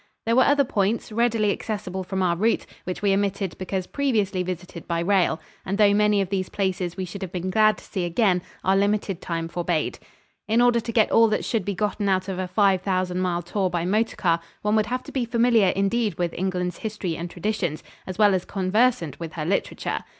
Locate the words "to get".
10.79-11.11